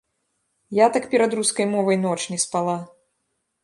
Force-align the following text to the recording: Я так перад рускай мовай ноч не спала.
Я 0.77 0.87
так 0.95 1.05
перад 1.13 1.37
рускай 1.41 1.71
мовай 1.77 2.03
ноч 2.09 2.21
не 2.35 2.43
спала. 2.49 2.77